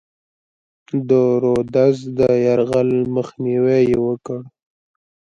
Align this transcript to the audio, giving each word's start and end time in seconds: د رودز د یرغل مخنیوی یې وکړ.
د 1.09 1.11
رودز 1.43 1.97
د 2.19 2.21
یرغل 2.45 2.89
مخنیوی 3.15 3.81
یې 3.89 3.97
وکړ. 4.07 4.39